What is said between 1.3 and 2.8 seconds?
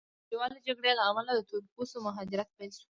د تور پوستو مهاجرت پیل شو.